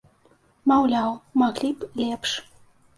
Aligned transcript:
Маўляў, 0.71 1.11
маглі 1.45 1.71
б 1.77 1.95
лепш. 2.05 2.39